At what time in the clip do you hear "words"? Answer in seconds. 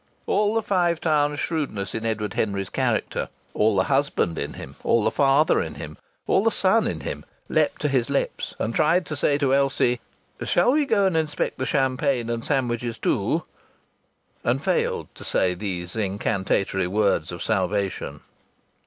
16.87-17.31